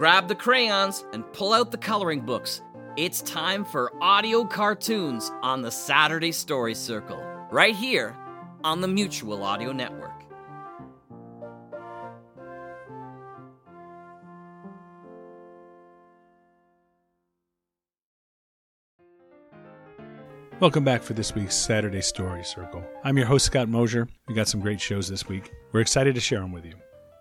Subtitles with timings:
[0.00, 2.62] Grab the crayons and pull out the coloring books.
[2.96, 7.18] It's time for audio cartoons on the Saturday Story Circle,
[7.50, 8.16] right here
[8.64, 10.24] on the Mutual Audio Network.
[20.60, 22.82] Welcome back for this week's Saturday Story Circle.
[23.04, 24.08] I'm your host, Scott Mosier.
[24.28, 25.52] We got some great shows this week.
[25.72, 26.72] We're excited to share them with you.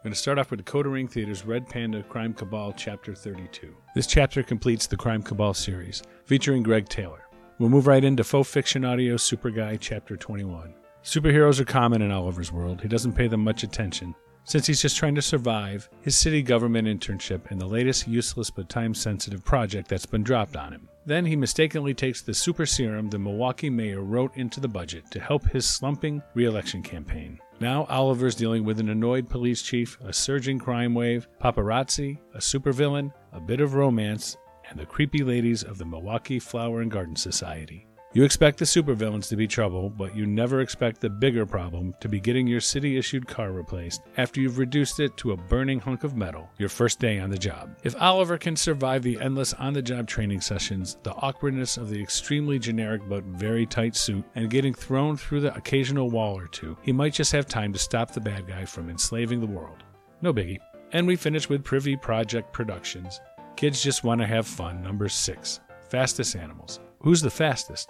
[0.09, 3.75] Going to start off with Decoder Ring Theater's Red Panda Crime Cabal Chapter 32.
[3.93, 7.27] This chapter completes the Crime Cabal series, featuring Greg Taylor.
[7.59, 10.73] We'll move right into Faux Fiction Audio Super Guy Chapter 21.
[11.03, 12.81] Superheroes are common in Oliver's world.
[12.81, 14.15] He doesn't pay them much attention,
[14.49, 18.67] since he's just trying to survive his city government internship and the latest useless but
[18.67, 20.89] time sensitive project that's been dropped on him.
[21.05, 25.19] Then he mistakenly takes the super serum the Milwaukee mayor wrote into the budget to
[25.19, 27.39] help his slumping re election campaign.
[27.59, 33.13] Now Oliver's dealing with an annoyed police chief, a surging crime wave, paparazzi, a supervillain,
[33.33, 34.35] a bit of romance,
[34.67, 37.85] and the creepy ladies of the Milwaukee Flower and Garden Society.
[38.11, 42.09] You expect the supervillains to be trouble, but you never expect the bigger problem to
[42.09, 46.03] be getting your city issued car replaced after you've reduced it to a burning hunk
[46.03, 47.77] of metal your first day on the job.
[47.83, 52.01] If Oliver can survive the endless on the job training sessions, the awkwardness of the
[52.01, 56.75] extremely generic but very tight suit, and getting thrown through the occasional wall or two,
[56.81, 59.83] he might just have time to stop the bad guy from enslaving the world.
[60.23, 60.57] No biggie.
[60.93, 63.21] And we finish with Privy Project Productions.
[63.55, 65.59] Kids just want to have fun, number six.
[65.89, 66.79] Fastest animals.
[67.01, 67.89] Who's the fastest?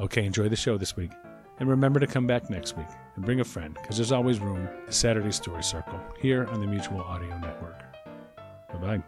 [0.00, 1.12] Okay, enjoy the show this week.
[1.60, 4.68] And remember to come back next week and bring a friend, because there's always room.
[4.86, 7.80] The Saturday Story Circle here on the Mutual Audio Network.
[8.72, 9.02] Bye bye.